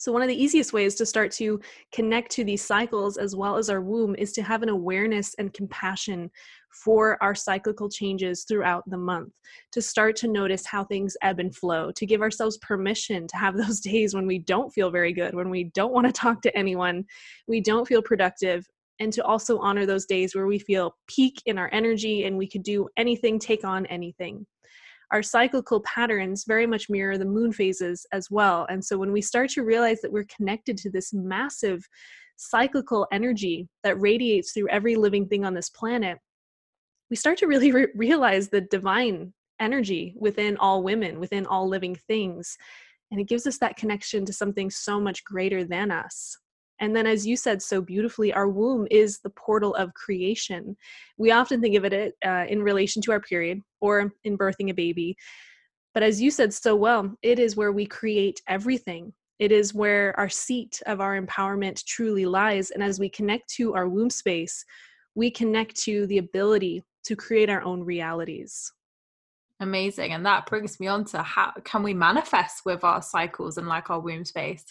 so, 0.00 0.12
one 0.12 0.22
of 0.22 0.28
the 0.28 0.42
easiest 0.42 0.72
ways 0.72 0.94
to 0.94 1.04
start 1.04 1.30
to 1.32 1.60
connect 1.92 2.32
to 2.32 2.42
these 2.42 2.64
cycles 2.64 3.18
as 3.18 3.36
well 3.36 3.58
as 3.58 3.68
our 3.68 3.82
womb 3.82 4.16
is 4.16 4.32
to 4.32 4.42
have 4.42 4.62
an 4.62 4.70
awareness 4.70 5.34
and 5.34 5.52
compassion 5.52 6.30
for 6.70 7.22
our 7.22 7.34
cyclical 7.34 7.90
changes 7.90 8.44
throughout 8.48 8.82
the 8.88 8.96
month, 8.96 9.34
to 9.72 9.82
start 9.82 10.16
to 10.16 10.28
notice 10.28 10.64
how 10.64 10.84
things 10.84 11.18
ebb 11.20 11.38
and 11.38 11.54
flow, 11.54 11.92
to 11.92 12.06
give 12.06 12.22
ourselves 12.22 12.56
permission 12.62 13.28
to 13.28 13.36
have 13.36 13.54
those 13.58 13.78
days 13.80 14.14
when 14.14 14.26
we 14.26 14.38
don't 14.38 14.72
feel 14.72 14.90
very 14.90 15.12
good, 15.12 15.34
when 15.34 15.50
we 15.50 15.64
don't 15.74 15.92
want 15.92 16.06
to 16.06 16.12
talk 16.12 16.40
to 16.40 16.56
anyone, 16.56 17.04
we 17.46 17.60
don't 17.60 17.86
feel 17.86 18.00
productive. 18.00 18.66
And 19.00 19.12
to 19.12 19.24
also 19.24 19.58
honor 19.58 19.84
those 19.84 20.06
days 20.06 20.34
where 20.34 20.46
we 20.46 20.58
feel 20.58 20.96
peak 21.08 21.42
in 21.44 21.58
our 21.58 21.68
energy 21.74 22.24
and 22.24 22.38
we 22.38 22.48
could 22.48 22.62
do 22.62 22.88
anything, 22.96 23.38
take 23.38 23.64
on 23.64 23.84
anything 23.86 24.46
our 25.12 25.22
cyclical 25.22 25.80
patterns 25.80 26.44
very 26.44 26.66
much 26.66 26.88
mirror 26.88 27.18
the 27.18 27.24
moon 27.24 27.52
phases 27.52 28.06
as 28.12 28.30
well. 28.30 28.66
And 28.70 28.84
so 28.84 28.96
when 28.96 29.12
we 29.12 29.22
start 29.22 29.50
to 29.50 29.64
realize 29.64 30.00
that 30.02 30.12
we're 30.12 30.26
connected 30.36 30.76
to 30.78 30.90
this 30.90 31.12
massive 31.12 31.86
cyclical 32.36 33.06
energy 33.12 33.68
that 33.82 34.00
radiates 34.00 34.52
through 34.52 34.68
every 34.68 34.94
living 34.94 35.26
thing 35.26 35.44
on 35.44 35.54
this 35.54 35.68
planet, 35.68 36.18
we 37.10 37.16
start 37.16 37.38
to 37.38 37.46
really 37.46 37.72
re- 37.72 37.88
realize 37.94 38.48
the 38.48 38.60
divine 38.60 39.32
energy 39.58 40.14
within 40.18 40.56
all 40.56 40.82
women, 40.82 41.20
within 41.20 41.44
all 41.46 41.68
living 41.68 41.96
things. 42.06 42.56
And 43.10 43.20
it 43.20 43.28
gives 43.28 43.46
us 43.46 43.58
that 43.58 43.76
connection 43.76 44.24
to 44.26 44.32
something 44.32 44.70
so 44.70 45.00
much 45.00 45.24
greater 45.24 45.64
than 45.64 45.90
us. 45.90 46.36
And 46.80 46.96
then, 46.96 47.06
as 47.06 47.26
you 47.26 47.36
said 47.36 47.62
so 47.62 47.80
beautifully, 47.80 48.32
our 48.32 48.48
womb 48.48 48.86
is 48.90 49.20
the 49.20 49.30
portal 49.30 49.74
of 49.74 49.94
creation. 49.94 50.76
We 51.18 51.30
often 51.30 51.60
think 51.60 51.76
of 51.76 51.84
it 51.84 52.14
uh, 52.24 52.46
in 52.48 52.62
relation 52.62 53.02
to 53.02 53.12
our 53.12 53.20
period 53.20 53.60
or 53.80 54.12
in 54.24 54.38
birthing 54.38 54.70
a 54.70 54.74
baby. 54.74 55.16
But 55.92 56.02
as 56.02 56.22
you 56.22 56.30
said 56.30 56.54
so 56.54 56.74
well, 56.74 57.14
it 57.22 57.38
is 57.38 57.56
where 57.56 57.72
we 57.72 57.84
create 57.84 58.40
everything. 58.48 59.12
It 59.38 59.52
is 59.52 59.74
where 59.74 60.18
our 60.18 60.28
seat 60.28 60.80
of 60.86 61.00
our 61.00 61.20
empowerment 61.20 61.84
truly 61.84 62.26
lies. 62.26 62.70
And 62.70 62.82
as 62.82 62.98
we 62.98 63.08
connect 63.08 63.48
to 63.54 63.74
our 63.74 63.88
womb 63.88 64.10
space, 64.10 64.64
we 65.14 65.30
connect 65.30 65.76
to 65.82 66.06
the 66.06 66.18
ability 66.18 66.84
to 67.04 67.16
create 67.16 67.50
our 67.50 67.62
own 67.62 67.82
realities. 67.82 68.72
Amazing. 69.60 70.12
And 70.12 70.24
that 70.24 70.46
brings 70.46 70.80
me 70.80 70.86
on 70.86 71.04
to 71.06 71.22
how 71.22 71.52
can 71.64 71.82
we 71.82 71.92
manifest 71.92 72.64
with 72.64 72.84
our 72.84 73.02
cycles 73.02 73.58
and 73.58 73.68
like 73.68 73.90
our 73.90 74.00
womb 74.00 74.24
space? 74.24 74.64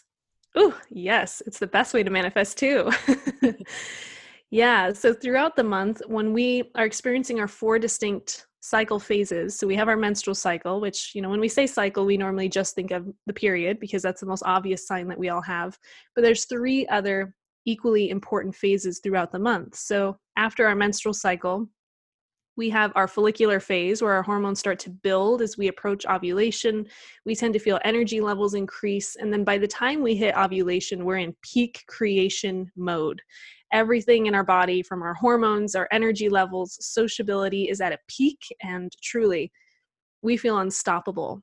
Oh, 0.55 0.77
yes, 0.89 1.41
it's 1.45 1.59
the 1.59 1.67
best 1.67 1.93
way 1.93 2.03
to 2.03 2.09
manifest 2.09 2.57
too. 2.57 2.89
yeah, 4.51 4.93
so 4.93 5.13
throughout 5.13 5.55
the 5.55 5.63
month, 5.63 6.01
when 6.07 6.33
we 6.33 6.71
are 6.75 6.85
experiencing 6.85 7.39
our 7.39 7.47
four 7.47 7.79
distinct 7.79 8.47
cycle 8.61 8.99
phases, 8.99 9.57
so 9.57 9.67
we 9.67 9.75
have 9.75 9.87
our 9.87 9.95
menstrual 9.95 10.35
cycle, 10.35 10.81
which, 10.81 11.11
you 11.13 11.21
know, 11.21 11.29
when 11.29 11.39
we 11.39 11.47
say 11.47 11.67
cycle, 11.67 12.05
we 12.05 12.17
normally 12.17 12.49
just 12.49 12.75
think 12.75 12.91
of 12.91 13.07
the 13.25 13.33
period 13.33 13.79
because 13.79 14.01
that's 14.01 14.21
the 14.21 14.27
most 14.27 14.43
obvious 14.45 14.87
sign 14.87 15.07
that 15.07 15.19
we 15.19 15.29
all 15.29 15.41
have. 15.41 15.77
But 16.15 16.23
there's 16.23 16.45
three 16.45 16.85
other 16.87 17.35
equally 17.65 18.09
important 18.09 18.55
phases 18.55 18.99
throughout 18.99 19.31
the 19.31 19.39
month. 19.39 19.75
So 19.75 20.17
after 20.35 20.65
our 20.65 20.75
menstrual 20.75 21.13
cycle, 21.13 21.69
we 22.59 22.69
have 22.69 22.91
our 22.93 23.07
follicular 23.07 23.61
phase 23.61 24.01
where 24.01 24.11
our 24.11 24.21
hormones 24.21 24.59
start 24.59 24.77
to 24.79 24.89
build 24.89 25.41
as 25.41 25.57
we 25.57 25.69
approach 25.69 26.05
ovulation. 26.05 26.85
We 27.25 27.33
tend 27.33 27.53
to 27.53 27.59
feel 27.59 27.79
energy 27.85 28.19
levels 28.19 28.53
increase. 28.53 29.15
And 29.15 29.31
then 29.31 29.45
by 29.45 29.57
the 29.57 29.65
time 29.65 30.03
we 30.03 30.13
hit 30.13 30.35
ovulation, 30.35 31.05
we're 31.05 31.19
in 31.19 31.33
peak 31.41 31.85
creation 31.87 32.69
mode. 32.75 33.21
Everything 33.71 34.25
in 34.25 34.35
our 34.35 34.43
body, 34.43 34.83
from 34.83 35.01
our 35.01 35.13
hormones, 35.13 35.73
our 35.73 35.87
energy 35.89 36.27
levels, 36.27 36.77
sociability, 36.81 37.69
is 37.69 37.79
at 37.79 37.93
a 37.93 37.99
peak. 38.09 38.39
And 38.61 38.91
truly, 39.01 39.53
we 40.21 40.35
feel 40.35 40.57
unstoppable. 40.57 41.41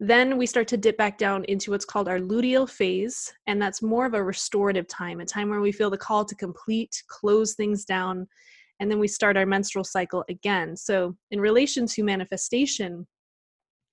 Then 0.00 0.38
we 0.38 0.46
start 0.46 0.66
to 0.68 0.78
dip 0.78 0.96
back 0.96 1.18
down 1.18 1.44
into 1.44 1.72
what's 1.72 1.84
called 1.84 2.08
our 2.08 2.20
luteal 2.20 2.70
phase, 2.70 3.30
and 3.46 3.60
that's 3.60 3.82
more 3.82 4.06
of 4.06 4.14
a 4.14 4.22
restorative 4.22 4.88
time, 4.88 5.20
a 5.20 5.26
time 5.26 5.50
where 5.50 5.60
we 5.60 5.72
feel 5.72 5.90
the 5.90 5.98
call 5.98 6.24
to 6.24 6.34
complete, 6.36 7.02
close 7.08 7.54
things 7.54 7.84
down, 7.84 8.28
and 8.80 8.90
then 8.90 8.98
we 8.98 9.08
start 9.08 9.36
our 9.36 9.46
menstrual 9.46 9.84
cycle 9.84 10.24
again. 10.28 10.76
So, 10.76 11.16
in 11.30 11.40
relation 11.40 11.86
to 11.86 12.02
manifestation, 12.02 13.06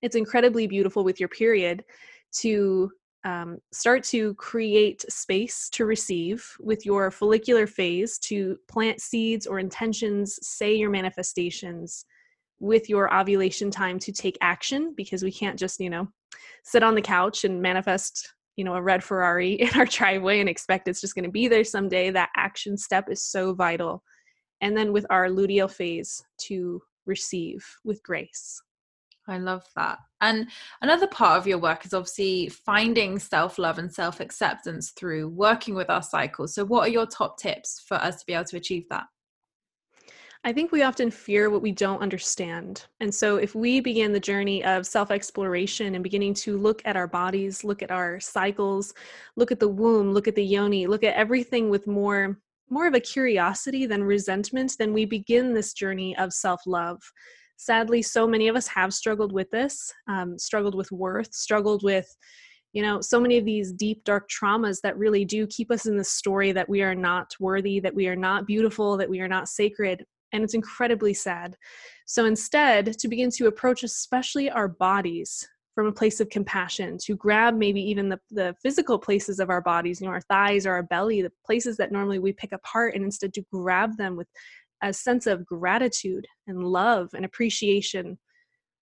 it's 0.02 0.16
incredibly 0.16 0.66
beautiful 0.66 1.04
with 1.04 1.18
your 1.18 1.28
period 1.28 1.84
to 2.38 2.90
um, 3.24 3.58
start 3.72 4.04
to 4.04 4.34
create 4.34 5.04
space 5.10 5.68
to 5.70 5.84
receive 5.84 6.48
with 6.60 6.86
your 6.86 7.10
follicular 7.10 7.66
phase 7.66 8.18
to 8.20 8.56
plant 8.68 9.00
seeds 9.00 9.46
or 9.46 9.58
intentions, 9.58 10.38
say 10.42 10.74
your 10.74 10.90
manifestations 10.90 12.04
with 12.60 12.88
your 12.88 13.12
ovulation 13.12 13.70
time 13.70 13.98
to 13.98 14.12
take 14.12 14.38
action 14.40 14.94
because 14.96 15.24
we 15.24 15.32
can't 15.32 15.58
just, 15.58 15.80
you 15.80 15.90
know, 15.90 16.08
sit 16.62 16.82
on 16.82 16.94
the 16.94 17.02
couch 17.02 17.44
and 17.44 17.60
manifest 17.60 18.32
you 18.56 18.64
know 18.64 18.74
a 18.74 18.82
red 18.82 19.04
ferrari 19.04 19.52
in 19.60 19.68
our 19.74 19.84
driveway 19.84 20.40
and 20.40 20.48
expect 20.48 20.88
it's 20.88 21.00
just 21.00 21.14
going 21.14 21.24
to 21.24 21.30
be 21.30 21.46
there 21.48 21.64
someday 21.64 22.10
that 22.10 22.30
action 22.36 22.76
step 22.76 23.10
is 23.10 23.22
so 23.22 23.52
vital 23.54 24.02
and 24.60 24.76
then 24.76 24.92
with 24.92 25.06
our 25.10 25.28
luteal 25.28 25.70
phase 25.70 26.24
to 26.38 26.82
receive 27.06 27.64
with 27.84 28.02
grace. 28.02 28.62
I 29.28 29.38
love 29.38 29.64
that. 29.74 29.98
And 30.20 30.48
another 30.82 31.08
part 31.08 31.38
of 31.38 31.46
your 31.46 31.58
work 31.58 31.84
is 31.84 31.92
obviously 31.92 32.48
finding 32.48 33.18
self 33.18 33.58
love 33.58 33.78
and 33.78 33.92
self 33.92 34.20
acceptance 34.20 34.90
through 34.90 35.28
working 35.28 35.74
with 35.74 35.90
our 35.90 36.02
cycles. 36.02 36.54
So, 36.54 36.64
what 36.64 36.88
are 36.88 36.92
your 36.92 37.06
top 37.06 37.38
tips 37.38 37.82
for 37.86 37.96
us 37.96 38.20
to 38.20 38.26
be 38.26 38.34
able 38.34 38.44
to 38.44 38.56
achieve 38.56 38.84
that? 38.90 39.06
I 40.44 40.52
think 40.52 40.70
we 40.70 40.82
often 40.82 41.10
fear 41.10 41.50
what 41.50 41.60
we 41.60 41.72
don't 41.72 42.02
understand. 42.02 42.86
And 43.00 43.12
so, 43.12 43.36
if 43.36 43.56
we 43.56 43.80
begin 43.80 44.12
the 44.12 44.20
journey 44.20 44.64
of 44.64 44.86
self 44.86 45.10
exploration 45.10 45.96
and 45.96 46.04
beginning 46.04 46.34
to 46.34 46.56
look 46.56 46.80
at 46.84 46.96
our 46.96 47.08
bodies, 47.08 47.64
look 47.64 47.82
at 47.82 47.90
our 47.90 48.20
cycles, 48.20 48.94
look 49.34 49.50
at 49.50 49.58
the 49.58 49.68
womb, 49.68 50.12
look 50.12 50.28
at 50.28 50.36
the 50.36 50.44
yoni, 50.44 50.86
look 50.86 51.02
at 51.02 51.14
everything 51.14 51.68
with 51.68 51.88
more 51.88 52.38
more 52.70 52.86
of 52.86 52.94
a 52.94 53.00
curiosity 53.00 53.86
than 53.86 54.02
resentment, 54.02 54.74
then 54.78 54.92
we 54.92 55.04
begin 55.04 55.54
this 55.54 55.72
journey 55.72 56.16
of 56.16 56.32
self 56.32 56.60
love. 56.66 57.00
Sadly, 57.56 58.02
so 58.02 58.26
many 58.26 58.48
of 58.48 58.56
us 58.56 58.66
have 58.68 58.92
struggled 58.92 59.32
with 59.32 59.50
this, 59.50 59.92
um, 60.08 60.38
struggled 60.38 60.74
with 60.74 60.92
worth, 60.92 61.32
struggled 61.34 61.82
with, 61.82 62.06
you 62.72 62.82
know, 62.82 63.00
so 63.00 63.18
many 63.18 63.38
of 63.38 63.46
these 63.46 63.72
deep, 63.72 64.04
dark 64.04 64.28
traumas 64.28 64.80
that 64.82 64.98
really 64.98 65.24
do 65.24 65.46
keep 65.46 65.70
us 65.70 65.86
in 65.86 65.96
the 65.96 66.04
story 66.04 66.52
that 66.52 66.68
we 66.68 66.82
are 66.82 66.94
not 66.94 67.34
worthy, 67.40 67.80
that 67.80 67.94
we 67.94 68.08
are 68.08 68.16
not 68.16 68.46
beautiful, 68.46 68.96
that 68.98 69.08
we 69.08 69.20
are 69.20 69.28
not 69.28 69.48
sacred. 69.48 70.04
And 70.32 70.44
it's 70.44 70.54
incredibly 70.54 71.14
sad. 71.14 71.56
So 72.04 72.26
instead, 72.26 72.98
to 72.98 73.08
begin 73.08 73.30
to 73.36 73.46
approach, 73.46 73.84
especially 73.84 74.50
our 74.50 74.68
bodies, 74.68 75.48
from 75.76 75.86
a 75.86 75.92
place 75.92 76.18
of 76.18 76.28
compassion 76.30 76.98
to 76.98 77.14
grab 77.14 77.54
maybe 77.54 77.80
even 77.80 78.08
the, 78.08 78.18
the 78.30 78.56
physical 78.62 78.98
places 78.98 79.38
of 79.38 79.50
our 79.50 79.60
bodies 79.60 80.00
you 80.00 80.06
know 80.06 80.12
our 80.12 80.22
thighs 80.22 80.66
or 80.66 80.72
our 80.72 80.82
belly 80.82 81.22
the 81.22 81.30
places 81.44 81.76
that 81.76 81.92
normally 81.92 82.18
we 82.18 82.32
pick 82.32 82.50
apart 82.52 82.94
and 82.94 83.04
instead 83.04 83.32
to 83.32 83.44
grab 83.52 83.96
them 83.96 84.16
with 84.16 84.26
a 84.82 84.92
sense 84.92 85.26
of 85.26 85.46
gratitude 85.46 86.26
and 86.46 86.62
love 86.62 87.10
and 87.14 87.24
appreciation. 87.24 88.18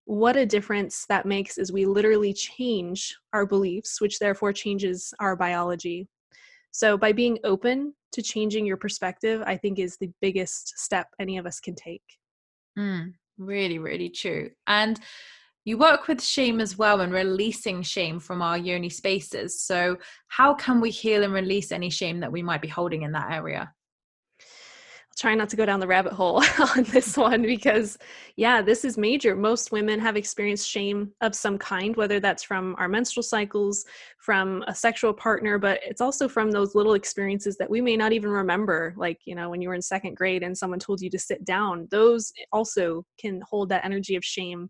What 0.07 0.37
a 0.37 0.47
difference 0.47 1.07
that 1.09 1.27
makes 1.27 1.57
is 1.57 1.73
we 1.73 1.87
literally 1.87 2.33
change 2.33 3.17
our 3.33 3.47
beliefs 3.47 4.01
which 4.01 4.19
therefore 4.19 4.53
changes 4.53 5.15
our 5.21 5.37
biology. 5.37 6.09
So 6.73 6.99
by 6.99 7.13
being 7.13 7.39
open 7.45 7.95
to 8.13 8.23
changing 8.23 8.65
your 8.65 8.77
perspective 8.77 9.43
i 9.45 9.57
think 9.57 9.79
is 9.81 9.97
the 9.97 10.11
biggest 10.21 10.79
step 10.79 11.09
any 11.19 11.37
of 11.37 11.47
us 11.47 11.59
can 11.59 11.75
take. 11.75 12.05
Mm, 12.79 13.15
really 13.39 13.79
really 13.79 14.09
true. 14.09 14.51
And 14.67 15.01
you 15.65 15.79
work 15.79 16.09
with 16.09 16.23
shame 16.23 16.61
as 16.61 16.77
well 16.77 17.01
and 17.01 17.13
releasing 17.13 17.83
shame 17.83 18.21
from 18.21 18.43
our 18.43 18.59
yoni 18.59 18.91
spaces. 18.91 19.61
So, 19.63 19.97
how 20.29 20.55
can 20.55 20.81
we 20.81 20.91
heal 20.91 21.23
and 21.25 21.33
release 21.33 21.73
any 21.73 21.91
shame 21.91 22.21
that 22.21 22.33
we 22.33 22.43
might 22.43 22.63
be 22.63 22.69
holding 22.69 23.03
in 23.03 23.13
that 23.13 23.33
area? 23.33 23.73
I'll 24.41 25.17
try 25.17 25.35
not 25.35 25.49
to 25.51 25.57
go 25.57 25.65
down 25.65 25.81
the 25.81 25.87
rabbit 25.87 26.13
hole 26.13 26.43
on 26.77 26.83
this 26.85 27.17
one 27.17 27.43
because, 27.43 27.97
yeah, 28.37 28.61
this 28.61 28.85
is 28.85 28.99
major. 28.99 29.35
Most 29.35 29.73
women 29.73 29.99
have 30.01 30.17
experienced 30.17 30.69
shame 30.69 31.13
of 31.23 31.35
some 31.35 31.57
kind, 31.57 31.97
whether 31.97 32.21
that's 32.21 32.43
from 32.43 32.75
our 32.79 32.89
menstrual 32.89 33.23
cycles, 33.23 33.87
from 34.19 34.63
a 34.67 34.75
sexual 34.75 35.15
partner, 35.15 35.57
but 35.57 35.81
it's 35.83 36.03
also 36.03 36.29
from 36.29 36.51
those 36.51 36.75
little 36.75 36.95
experiences 36.95 37.57
that 37.57 37.71
we 37.71 37.81
may 37.81 37.97
not 37.97 38.13
even 38.13 38.29
remember. 38.29 38.93
Like, 38.99 39.21
you 39.25 39.35
know, 39.35 39.49
when 39.49 39.63
you 39.63 39.69
were 39.69 39.75
in 39.75 39.83
second 39.83 40.17
grade 40.17 40.43
and 40.43 40.59
someone 40.59 40.79
told 40.79 41.01
you 41.01 41.09
to 41.09 41.19
sit 41.19 41.43
down, 41.45 41.89
those 41.91 42.33
also 42.53 43.07
can 43.19 43.41
hold 43.49 43.71
that 43.71 43.85
energy 43.85 44.17
of 44.17 44.25
shame 44.25 44.69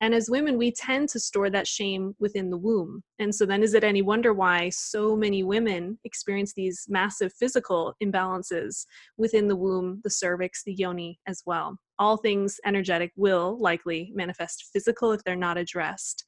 and 0.00 0.14
as 0.14 0.30
women, 0.30 0.56
we 0.56 0.72
tend 0.72 1.10
to 1.10 1.20
store 1.20 1.50
that 1.50 1.66
shame 1.66 2.14
within 2.18 2.48
the 2.48 2.56
womb. 2.56 3.02
And 3.18 3.34
so 3.34 3.44
then, 3.44 3.62
is 3.62 3.74
it 3.74 3.84
any 3.84 4.00
wonder 4.00 4.32
why 4.32 4.70
so 4.70 5.14
many 5.14 5.42
women 5.42 5.98
experience 6.04 6.54
these 6.54 6.86
massive 6.88 7.32
physical 7.38 7.94
imbalances 8.02 8.86
within 9.18 9.46
the 9.46 9.56
womb, 9.56 10.00
the 10.02 10.10
cervix, 10.10 10.64
the 10.64 10.72
yoni 10.72 11.20
as 11.26 11.42
well? 11.44 11.76
All 11.98 12.16
things 12.16 12.58
energetic 12.64 13.12
will 13.16 13.60
likely 13.60 14.10
manifest 14.14 14.70
physical 14.72 15.12
if 15.12 15.22
they're 15.22 15.36
not 15.36 15.58
addressed. 15.58 16.24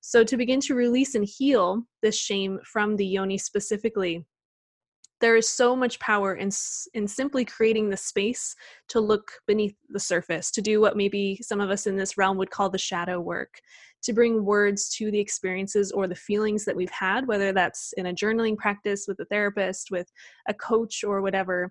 So, 0.00 0.24
to 0.24 0.36
begin 0.38 0.60
to 0.60 0.74
release 0.74 1.14
and 1.14 1.26
heal 1.26 1.82
this 2.00 2.18
shame 2.18 2.58
from 2.64 2.96
the 2.96 3.06
yoni 3.06 3.36
specifically, 3.36 4.24
there 5.20 5.36
is 5.36 5.48
so 5.48 5.76
much 5.76 5.98
power 6.00 6.34
in 6.34 6.50
in 6.94 7.06
simply 7.06 7.44
creating 7.44 7.88
the 7.88 7.96
space 7.96 8.54
to 8.88 9.00
look 9.00 9.32
beneath 9.46 9.74
the 9.90 10.00
surface 10.00 10.50
to 10.50 10.62
do 10.62 10.80
what 10.80 10.96
maybe 10.96 11.38
some 11.42 11.60
of 11.60 11.70
us 11.70 11.86
in 11.86 11.96
this 11.96 12.16
realm 12.16 12.36
would 12.36 12.50
call 12.50 12.70
the 12.70 12.78
shadow 12.78 13.20
work 13.20 13.60
to 14.02 14.12
bring 14.12 14.44
words 14.44 14.88
to 14.88 15.10
the 15.10 15.18
experiences 15.18 15.92
or 15.92 16.08
the 16.08 16.14
feelings 16.14 16.64
that 16.64 16.76
we've 16.76 16.90
had 16.90 17.26
whether 17.26 17.52
that's 17.52 17.92
in 17.96 18.06
a 18.06 18.14
journaling 18.14 18.56
practice 18.56 19.04
with 19.06 19.18
a 19.20 19.24
therapist 19.26 19.90
with 19.90 20.10
a 20.48 20.54
coach 20.54 21.04
or 21.04 21.20
whatever 21.20 21.70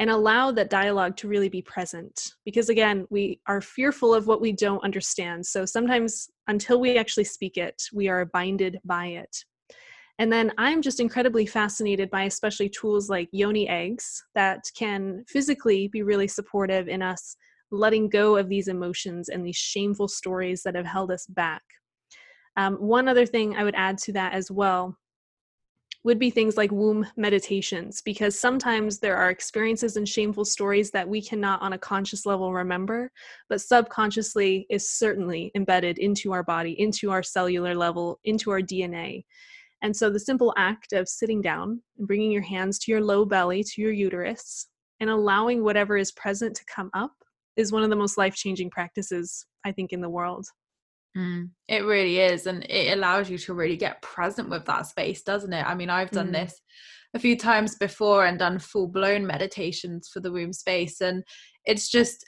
and 0.00 0.10
allow 0.10 0.52
that 0.52 0.70
dialogue 0.70 1.16
to 1.16 1.26
really 1.26 1.48
be 1.48 1.62
present. 1.62 2.34
Because 2.44 2.68
again 2.68 3.06
we 3.10 3.40
are 3.46 3.60
fearful 3.60 4.14
of 4.14 4.26
what 4.26 4.40
we 4.40 4.52
don't 4.52 4.84
understand. 4.84 5.44
So 5.44 5.64
sometimes 5.64 6.30
until 6.46 6.80
we 6.80 6.96
actually 6.96 7.24
speak 7.24 7.56
it 7.56 7.82
we 7.92 8.08
are 8.08 8.24
binded 8.26 8.78
by 8.84 9.06
it 9.06 9.44
and 10.18 10.32
then 10.32 10.52
I'm 10.58 10.82
just 10.82 11.00
incredibly 11.00 11.46
fascinated 11.46 12.10
by 12.10 12.24
especially 12.24 12.68
tools 12.68 13.08
like 13.08 13.28
yoni 13.32 13.68
eggs 13.68 14.24
that 14.34 14.64
can 14.76 15.24
physically 15.28 15.88
be 15.88 16.02
really 16.02 16.28
supportive 16.28 16.88
in 16.88 17.02
us 17.02 17.36
letting 17.70 18.08
go 18.08 18.36
of 18.36 18.48
these 18.48 18.68
emotions 18.68 19.28
and 19.28 19.44
these 19.44 19.56
shameful 19.56 20.08
stories 20.08 20.62
that 20.62 20.74
have 20.74 20.86
held 20.86 21.10
us 21.10 21.26
back. 21.26 21.62
Um, 22.56 22.74
one 22.76 23.08
other 23.08 23.26
thing 23.26 23.56
I 23.56 23.62
would 23.62 23.76
add 23.76 23.98
to 23.98 24.12
that 24.14 24.32
as 24.32 24.50
well 24.50 24.96
would 26.04 26.18
be 26.18 26.30
things 26.30 26.56
like 26.56 26.72
womb 26.72 27.06
meditations, 27.16 28.00
because 28.02 28.38
sometimes 28.38 28.98
there 28.98 29.16
are 29.16 29.30
experiences 29.30 29.96
and 29.96 30.08
shameful 30.08 30.44
stories 30.44 30.90
that 30.92 31.08
we 31.08 31.20
cannot 31.20 31.60
on 31.60 31.72
a 31.72 31.78
conscious 31.78 32.24
level 32.24 32.52
remember, 32.52 33.10
but 33.48 33.60
subconsciously 33.60 34.66
is 34.70 34.88
certainly 34.88 35.50
embedded 35.54 35.98
into 35.98 36.32
our 36.32 36.42
body, 36.42 36.80
into 36.80 37.10
our 37.10 37.22
cellular 37.22 37.74
level, 37.74 38.18
into 38.24 38.50
our 38.50 38.60
DNA. 38.60 39.24
And 39.82 39.96
so 39.96 40.10
the 40.10 40.20
simple 40.20 40.52
act 40.56 40.92
of 40.92 41.08
sitting 41.08 41.40
down 41.40 41.82
and 41.98 42.06
bringing 42.06 42.32
your 42.32 42.42
hands 42.42 42.78
to 42.80 42.92
your 42.92 43.00
low 43.00 43.24
belly, 43.24 43.62
to 43.62 43.80
your 43.80 43.92
uterus, 43.92 44.66
and 45.00 45.08
allowing 45.08 45.62
whatever 45.62 45.96
is 45.96 46.12
present 46.12 46.56
to 46.56 46.64
come 46.64 46.90
up 46.94 47.12
is 47.56 47.72
one 47.72 47.82
of 47.82 47.90
the 47.90 47.96
most 47.96 48.18
life 48.18 48.34
changing 48.34 48.70
practices, 48.70 49.46
I 49.64 49.72
think, 49.72 49.92
in 49.92 50.00
the 50.00 50.08
world. 50.08 50.46
Mm, 51.16 51.50
it 51.68 51.84
really 51.84 52.18
is. 52.18 52.46
And 52.46 52.64
it 52.68 52.96
allows 52.96 53.30
you 53.30 53.38
to 53.38 53.54
really 53.54 53.76
get 53.76 54.02
present 54.02 54.48
with 54.48 54.64
that 54.66 54.86
space, 54.86 55.22
doesn't 55.22 55.52
it? 55.52 55.64
I 55.66 55.74
mean, 55.74 55.90
I've 55.90 56.10
done 56.10 56.28
mm. 56.28 56.32
this 56.32 56.60
a 57.14 57.18
few 57.18 57.36
times 57.36 57.76
before 57.76 58.26
and 58.26 58.38
done 58.38 58.58
full 58.58 58.88
blown 58.88 59.26
meditations 59.26 60.08
for 60.12 60.20
the 60.20 60.30
womb 60.30 60.52
space. 60.52 61.00
And 61.00 61.24
it's 61.64 61.88
just, 61.88 62.24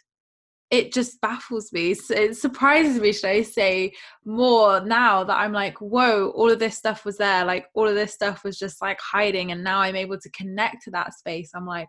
it 0.70 0.92
just 0.92 1.20
baffles 1.20 1.72
me. 1.72 1.96
It 2.10 2.36
surprises 2.36 3.00
me, 3.00 3.12
should 3.12 3.30
I 3.30 3.42
say, 3.42 3.92
more 4.24 4.80
now 4.80 5.24
that 5.24 5.36
I'm 5.36 5.52
like, 5.52 5.80
whoa, 5.80 6.28
all 6.30 6.50
of 6.50 6.60
this 6.60 6.78
stuff 6.78 7.04
was 7.04 7.16
there. 7.18 7.44
Like, 7.44 7.66
all 7.74 7.88
of 7.88 7.96
this 7.96 8.14
stuff 8.14 8.44
was 8.44 8.56
just 8.56 8.80
like 8.80 9.00
hiding. 9.00 9.50
And 9.50 9.64
now 9.64 9.80
I'm 9.80 9.96
able 9.96 10.18
to 10.18 10.30
connect 10.30 10.84
to 10.84 10.92
that 10.92 11.14
space. 11.14 11.50
I'm 11.54 11.66
like, 11.66 11.88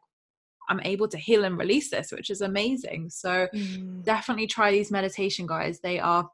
I'm 0.68 0.80
able 0.82 1.08
to 1.10 1.18
heal 1.18 1.44
and 1.44 1.58
release 1.58 1.92
this, 1.92 2.12
which 2.12 2.32
is 2.32 2.42
amazing. 2.42 3.10
So, 3.12 3.48
mm. 3.54 4.04
definitely 4.04 4.48
try 4.48 4.72
these 4.72 4.92
meditation 4.92 5.46
guys. 5.46 5.80
They 5.82 6.00
are 6.00 6.28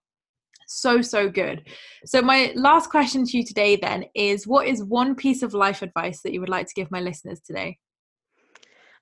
so, 0.68 1.01
so 1.01 1.30
good. 1.30 1.68
So, 2.06 2.22
my 2.22 2.54
last 2.56 2.89
question 2.89 3.25
to 3.25 3.38
you 3.38 3.44
today 3.44 3.75
then 3.75 4.06
is 4.16 4.48
what 4.48 4.68
is 4.68 4.84
one 4.84 5.16
piece 5.16 5.44
of 5.44 5.54
life 5.54 5.82
advice 5.82 6.22
that 6.22 6.34
you 6.34 6.39
would 6.39 6.50
like 6.50 6.68
to 6.68 6.74
give 6.75 6.92
my 6.92 7.01
listeners 7.01 7.42
today? 7.42 7.77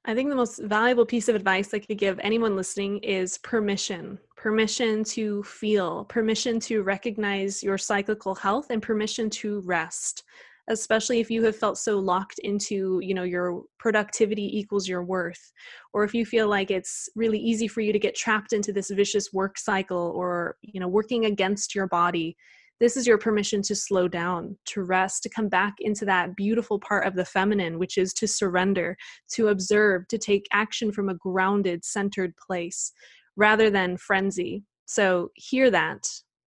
I 0.07 0.13
think 0.13 0.29
the 0.29 0.35
most 0.35 0.59
valuable 0.59 1.05
piece 1.05 1.29
of 1.29 1.35
advice 1.35 1.73
I 1.73 1.79
could 1.79 1.97
give 1.97 2.19
anyone 2.19 2.55
listening 2.55 2.99
is 2.99 3.39
permission. 3.39 4.19
Permission 4.35 5.03
to 5.05 5.41
feel, 5.43 6.05
permission 6.05 6.59
to 6.61 6.83
recognize 6.83 7.63
your 7.63 7.79
cyclical 7.79 8.35
health, 8.35 8.67
and 8.69 8.81
permission 8.81 9.29
to 9.31 9.61
rest 9.61 10.23
especially 10.67 11.19
if 11.19 11.29
you 11.29 11.43
have 11.43 11.55
felt 11.55 11.77
so 11.77 11.99
locked 11.99 12.39
into 12.39 12.99
you 13.01 13.13
know 13.13 13.23
your 13.23 13.63
productivity 13.77 14.57
equals 14.57 14.87
your 14.87 15.03
worth 15.03 15.51
or 15.93 16.03
if 16.03 16.13
you 16.13 16.25
feel 16.25 16.47
like 16.47 16.71
it's 16.71 17.09
really 17.15 17.37
easy 17.37 17.67
for 17.67 17.81
you 17.81 17.93
to 17.93 17.99
get 17.99 18.15
trapped 18.15 18.53
into 18.53 18.73
this 18.73 18.89
vicious 18.89 19.31
work 19.31 19.57
cycle 19.57 20.11
or 20.15 20.57
you 20.61 20.79
know 20.79 20.87
working 20.87 21.25
against 21.25 21.75
your 21.75 21.87
body 21.87 22.35
this 22.79 22.97
is 22.97 23.07
your 23.07 23.17
permission 23.17 23.61
to 23.63 23.75
slow 23.75 24.07
down 24.07 24.57
to 24.65 24.83
rest 24.83 25.23
to 25.23 25.29
come 25.29 25.47
back 25.47 25.75
into 25.79 26.05
that 26.05 26.35
beautiful 26.35 26.79
part 26.79 27.07
of 27.07 27.15
the 27.15 27.25
feminine 27.25 27.79
which 27.79 27.97
is 27.97 28.13
to 28.13 28.27
surrender 28.27 28.97
to 29.31 29.47
observe 29.47 30.07
to 30.09 30.17
take 30.17 30.47
action 30.51 30.91
from 30.91 31.09
a 31.09 31.15
grounded 31.15 31.85
centered 31.85 32.33
place 32.37 32.91
rather 33.35 33.69
than 33.69 33.97
frenzy. 33.97 34.63
So 34.85 35.31
hear 35.35 35.69
that. 35.71 36.07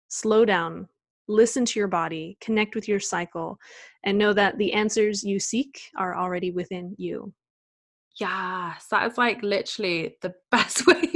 Slow 0.08 0.44
down. 0.44 0.88
Listen 1.28 1.64
to 1.64 1.78
your 1.78 1.88
body, 1.88 2.36
connect 2.40 2.74
with 2.74 2.88
your 2.88 3.00
cycle, 3.00 3.56
and 4.04 4.18
know 4.18 4.32
that 4.32 4.58
the 4.58 4.72
answers 4.72 5.22
you 5.22 5.38
seek 5.38 5.80
are 5.96 6.16
already 6.16 6.50
within 6.50 6.94
you. 6.98 7.32
Yes, 8.18 8.86
that 8.90 9.10
is 9.10 9.16
like 9.16 9.42
literally 9.42 10.16
the 10.20 10.34
best 10.50 10.86
way 10.86 11.11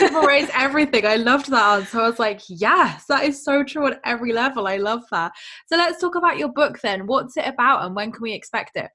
summarize 0.00 0.50
everything. 0.54 1.06
I 1.06 1.16
loved 1.16 1.50
that 1.50 1.78
answer. 1.78 2.00
I 2.00 2.08
was 2.08 2.18
like, 2.18 2.40
yes, 2.48 3.04
that 3.08 3.24
is 3.24 3.44
so 3.44 3.62
true 3.62 3.86
on 3.86 3.96
every 4.04 4.32
level. 4.32 4.66
I 4.66 4.76
love 4.76 5.02
that. 5.10 5.32
So 5.66 5.76
let's 5.76 6.00
talk 6.00 6.14
about 6.14 6.38
your 6.38 6.52
book 6.52 6.80
then. 6.80 7.06
What's 7.06 7.36
it 7.36 7.46
about 7.46 7.84
and 7.84 7.94
when 7.94 8.12
can 8.12 8.22
we 8.22 8.32
expect 8.32 8.76
it? 8.76 8.90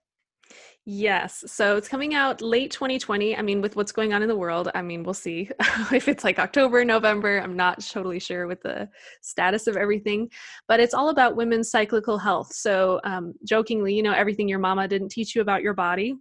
Yes. 0.88 1.44
So 1.48 1.78
it's 1.78 1.88
coming 1.88 2.14
out 2.14 2.44
late 2.44 2.70
2020. 2.70 3.36
I 3.36 3.42
mean, 3.42 3.60
with 3.60 3.76
what's 3.76 3.92
going 3.92 4.14
on 4.14 4.22
in 4.22 4.28
the 4.28 4.36
world, 4.36 4.70
I 4.76 4.84
mean, 4.84 5.04
we'll 5.04 5.16
see 5.16 5.50
if 5.92 6.08
it's 6.08 6.24
like 6.24 6.38
October, 6.38 6.86
November. 6.86 7.40
I'm 7.40 7.56
not 7.56 7.84
totally 7.84 8.20
sure 8.20 8.46
with 8.46 8.62
the 8.62 8.88
status 9.22 9.66
of 9.66 9.78
everything, 9.78 10.30
but 10.68 10.80
it's 10.80 10.94
all 10.94 11.10
about 11.10 11.36
women's 11.36 11.72
cyclical 11.72 12.20
health. 12.20 12.54
So, 12.54 13.02
um, 13.04 13.34
jokingly, 13.48 13.96
you 13.96 14.04
know, 14.04 14.14
everything 14.14 14.48
your 14.48 14.60
mama 14.60 14.88
didn't 14.88 15.10
teach 15.10 15.34
you 15.34 15.42
about 15.42 15.64
your 15.64 15.74
body 15.74 16.16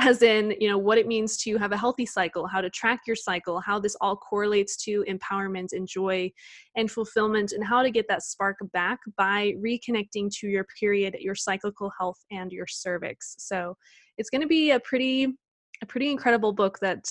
as 0.00 0.22
in 0.22 0.54
you 0.60 0.68
know 0.68 0.78
what 0.78 0.98
it 0.98 1.06
means 1.06 1.36
to 1.36 1.56
have 1.56 1.72
a 1.72 1.76
healthy 1.76 2.06
cycle 2.06 2.46
how 2.46 2.60
to 2.60 2.70
track 2.70 3.00
your 3.06 3.16
cycle 3.16 3.60
how 3.60 3.78
this 3.78 3.96
all 4.00 4.16
correlates 4.16 4.76
to 4.76 5.04
empowerment 5.08 5.72
and 5.72 5.86
joy 5.86 6.30
and 6.76 6.90
fulfillment 6.90 7.52
and 7.52 7.64
how 7.64 7.82
to 7.82 7.90
get 7.90 8.06
that 8.08 8.22
spark 8.22 8.56
back 8.72 8.98
by 9.16 9.52
reconnecting 9.58 10.30
to 10.30 10.48
your 10.48 10.66
period 10.78 11.16
your 11.20 11.34
cyclical 11.34 11.90
health 11.98 12.18
and 12.30 12.52
your 12.52 12.66
cervix. 12.66 13.36
So 13.38 13.76
it's 14.18 14.30
going 14.30 14.42
to 14.42 14.46
be 14.46 14.72
a 14.72 14.80
pretty 14.80 15.34
a 15.82 15.86
pretty 15.86 16.10
incredible 16.10 16.52
book 16.52 16.78
that 16.80 17.04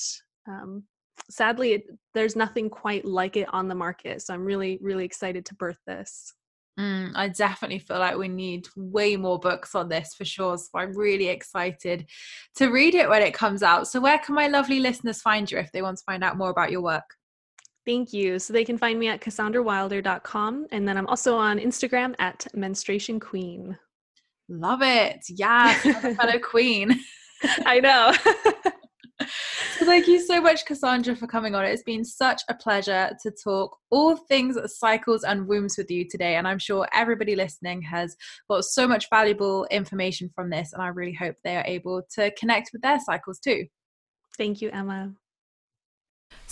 um, 0.48 0.84
sadly 1.30 1.74
it, 1.74 1.84
there's 2.14 2.36
nothing 2.36 2.70
quite 2.70 3.06
like 3.06 3.38
it 3.38 3.48
on 3.54 3.68
the 3.68 3.76
market. 3.76 4.22
So 4.22 4.34
i'm 4.34 4.46
really 4.46 4.80
really 4.82 5.06
excited 5.06 5.46
to 5.46 5.56
birth 5.56 5.80
this 5.86 6.34
Mm, 6.80 7.12
I 7.16 7.28
definitely 7.28 7.80
feel 7.80 8.00
like 8.00 8.18
we 8.18 8.28
need 8.28 8.68
way 8.76 9.16
more 9.16 9.40
books 9.40 9.76
on 9.76 9.90
this 9.90 10.16
for 10.16 10.26
sure. 10.26 10.58
So 10.58 10.70
I'm 10.76 10.98
really 10.98 11.28
excited 11.28 12.08
to 12.56 12.72
read 12.72 12.96
it 12.96 13.10
when 13.10 13.22
it 13.22 13.34
comes 13.34 13.62
out. 13.62 13.88
So, 13.88 14.02
where 14.02 14.18
can 14.18 14.34
my 14.34 14.48
lovely 14.48 14.80
listeners 14.80 15.22
find 15.22 15.50
you 15.50 15.60
if 15.60 15.72
they 15.72 15.84
want 15.84 15.98
to 15.98 16.04
find 16.04 16.24
out 16.24 16.38
more 16.38 16.50
about 16.50 16.72
your 16.72 16.82
work? 16.82 17.06
Thank 17.86 18.14
you. 18.14 18.40
So 18.40 18.54
they 18.54 18.66
can 18.66 18.78
find 18.78 18.98
me 18.98 19.08
at 19.10 19.22
cassandrawilder.com. 19.22 20.68
And 20.72 20.88
then 20.88 20.98
I'm 20.98 21.08
also 21.08 21.36
on 21.36 21.60
Instagram 21.60 22.16
at 22.18 22.48
menstruation 22.56 23.20
queen. 23.20 23.78
Love 24.48 24.82
it. 24.82 25.26
Yeah, 25.30 25.74
fellow 25.74 26.40
queen. 26.44 27.00
I 27.66 27.80
know. 27.80 28.72
so 29.22 29.86
thank 29.86 30.08
you 30.08 30.20
so 30.20 30.42
much, 30.42 30.66
Cassandra, 30.66 31.16
for 31.16 31.28
coming 31.28 31.56
on. 31.56 31.66
It's 31.66 31.84
been 31.84 32.04
such 32.04 32.42
a 32.50 32.54
pleasure 32.54 33.12
to 33.22 33.32
talk 33.32 33.78
all 33.92 34.16
things 34.16 34.58
cycles 34.78 35.24
and 35.24 35.48
wombs 35.48 35.78
with 35.78 35.90
you 35.92 36.08
today. 36.10 36.36
And 36.36 36.48
I'm 36.48 36.60
sure 36.60 36.88
everybody 36.94 37.36
listening 37.36 37.82
has 37.84 38.16
got 38.50 38.66
so 38.66 38.88
much 38.88 39.10
valuable 39.10 39.66
information 39.72 40.30
from 40.34 40.50
this. 40.50 40.74
And 40.74 40.82
I 40.82 40.88
really 40.88 41.14
hope 41.14 41.36
they 41.44 41.58
are 41.58 41.66
able 41.66 42.04
to 42.16 42.32
connect 42.36 42.72
with 42.74 42.82
their 42.82 43.00
cycles 43.00 43.40
too. 43.40 43.66
Thank 44.38 44.62
you, 44.62 44.70
Emma. 44.72 45.14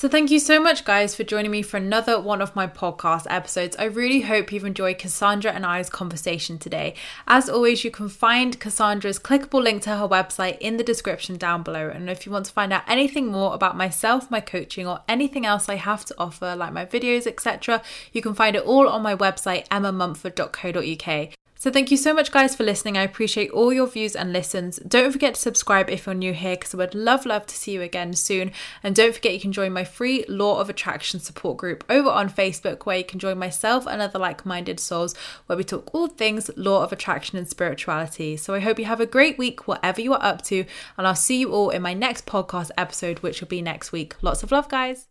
So, 0.01 0.09
thank 0.09 0.31
you 0.31 0.39
so 0.39 0.59
much, 0.59 0.83
guys, 0.83 1.13
for 1.13 1.23
joining 1.23 1.51
me 1.51 1.61
for 1.61 1.77
another 1.77 2.19
one 2.19 2.41
of 2.41 2.55
my 2.55 2.65
podcast 2.65 3.27
episodes. 3.29 3.75
I 3.77 3.83
really 3.83 4.21
hope 4.21 4.51
you've 4.51 4.65
enjoyed 4.65 4.97
Cassandra 4.97 5.51
and 5.51 5.63
I's 5.63 5.91
conversation 5.91 6.57
today. 6.57 6.95
As 7.27 7.47
always, 7.47 7.83
you 7.83 7.91
can 7.91 8.09
find 8.09 8.59
Cassandra's 8.59 9.19
clickable 9.19 9.61
link 9.61 9.83
to 9.83 9.97
her 9.97 10.07
website 10.07 10.57
in 10.57 10.77
the 10.77 10.83
description 10.83 11.37
down 11.37 11.61
below. 11.61 11.87
And 11.87 12.09
if 12.09 12.25
you 12.25 12.31
want 12.31 12.47
to 12.47 12.51
find 12.51 12.73
out 12.73 12.81
anything 12.87 13.27
more 13.27 13.53
about 13.53 13.77
myself, 13.77 14.31
my 14.31 14.39
coaching, 14.41 14.87
or 14.87 15.01
anything 15.07 15.45
else 15.45 15.69
I 15.69 15.75
have 15.75 16.03
to 16.05 16.15
offer, 16.17 16.55
like 16.55 16.73
my 16.73 16.87
videos, 16.87 17.27
etc., 17.27 17.83
you 18.11 18.23
can 18.23 18.33
find 18.33 18.55
it 18.55 18.63
all 18.63 18.89
on 18.89 19.03
my 19.03 19.15
website, 19.15 19.67
emmamumford.co.uk. 19.67 21.35
So 21.61 21.69
thank 21.69 21.91
you 21.91 21.97
so 21.97 22.11
much, 22.11 22.31
guys, 22.31 22.55
for 22.55 22.63
listening. 22.63 22.97
I 22.97 23.03
appreciate 23.03 23.51
all 23.51 23.71
your 23.71 23.85
views 23.85 24.15
and 24.15 24.33
listens. 24.33 24.77
Don't 24.77 25.11
forget 25.11 25.35
to 25.35 25.39
subscribe 25.39 25.91
if 25.91 26.07
you're 26.07 26.15
new 26.15 26.33
here, 26.33 26.55
because 26.55 26.73
I 26.73 26.77
would 26.77 26.95
love, 26.95 27.23
love 27.23 27.45
to 27.45 27.55
see 27.55 27.73
you 27.73 27.83
again 27.83 28.13
soon. 28.13 28.51
And 28.81 28.95
don't 28.95 29.13
forget 29.13 29.35
you 29.35 29.39
can 29.39 29.51
join 29.51 29.71
my 29.71 29.83
free 29.83 30.25
Law 30.27 30.59
of 30.59 30.71
Attraction 30.71 31.19
support 31.19 31.57
group 31.57 31.83
over 31.87 32.09
on 32.09 32.31
Facebook, 32.31 32.87
where 32.87 32.97
you 32.97 33.03
can 33.03 33.19
join 33.19 33.37
myself 33.37 33.85
and 33.85 34.01
other 34.01 34.17
like-minded 34.17 34.79
souls, 34.79 35.15
where 35.45 35.55
we 35.55 35.63
talk 35.63 35.93
all 35.93 36.07
things 36.07 36.49
Law 36.57 36.83
of 36.83 36.91
Attraction 36.91 37.37
and 37.37 37.47
spirituality. 37.47 38.37
So 38.37 38.55
I 38.55 38.59
hope 38.59 38.79
you 38.79 38.85
have 38.85 38.99
a 38.99 39.05
great 39.05 39.37
week, 39.37 39.67
whatever 39.67 40.01
you 40.01 40.13
are 40.13 40.23
up 40.23 40.41
to, 40.45 40.65
and 40.97 41.05
I'll 41.05 41.13
see 41.13 41.41
you 41.41 41.51
all 41.51 41.69
in 41.69 41.83
my 41.83 41.93
next 41.93 42.25
podcast 42.25 42.71
episode, 42.75 43.19
which 43.19 43.39
will 43.39 43.47
be 43.47 43.61
next 43.61 43.91
week. 43.91 44.15
Lots 44.23 44.41
of 44.41 44.51
love, 44.51 44.67
guys. 44.67 45.10